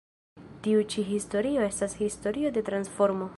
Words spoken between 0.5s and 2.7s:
Tiu ĉi historio estas historio de